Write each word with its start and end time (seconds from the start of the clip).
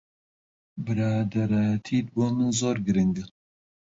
برادەرایەتیت 0.85 2.05
بۆ 2.15 2.25
من 2.35 2.49
زۆر 2.59 2.75
گرنگە. 2.85 3.25